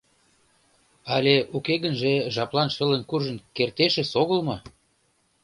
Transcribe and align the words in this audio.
Але 1.15 1.35
уке 1.55 1.75
гынже 1.83 2.13
жаплан 2.35 2.69
шылын 2.75 3.01
куржын 3.09 3.37
кертешыс 3.55 4.11
огыл 4.21 4.39
мо? 4.47 4.57